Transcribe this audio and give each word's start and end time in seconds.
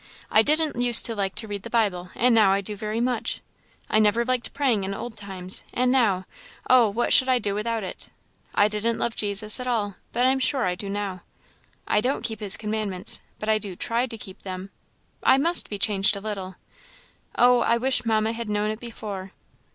"I 0.31 0.41
didn't 0.41 0.81
use 0.81 0.99
to 1.03 1.15
like 1.15 1.35
to 1.35 1.47
read 1.47 1.61
the 1.61 1.69
Bible, 1.69 2.09
and 2.15 2.33
now 2.33 2.51
I 2.53 2.61
do 2.61 2.75
very 2.75 2.99
much; 2.99 3.39
I 3.87 3.99
never 3.99 4.25
liked 4.25 4.51
praying 4.51 4.83
in 4.83 4.95
old 4.95 5.15
times, 5.15 5.63
and 5.75 5.91
now, 5.91 6.25
oh! 6.67 6.89
what 6.89 7.13
should 7.13 7.29
I 7.29 7.37
do 7.37 7.53
without 7.53 7.83
it! 7.83 8.09
I 8.55 8.67
didn't 8.67 8.97
love 8.97 9.15
Jesus 9.15 9.59
at 9.59 9.67
all, 9.67 9.97
but 10.11 10.25
I 10.25 10.31
am 10.31 10.39
sure 10.39 10.65
I 10.65 10.73
do 10.73 10.89
now. 10.89 11.21
I 11.87 12.01
don't 12.01 12.23
keep 12.23 12.39
his 12.39 12.57
commandments, 12.57 13.19
but 13.37 13.47
I 13.47 13.59
do 13.59 13.75
try 13.75 14.07
to 14.07 14.17
keep 14.17 14.41
them; 14.41 14.71
I 15.21 15.37
must 15.37 15.69
be 15.69 15.77
changed 15.77 16.15
a 16.15 16.19
little. 16.19 16.55
Oh! 17.37 17.59
I 17.59 17.77
wish 17.77 18.03
Mamma 18.03 18.31
had 18.33 18.49
known 18.49 18.71
it 18.71 18.79
before!" 18.79 19.33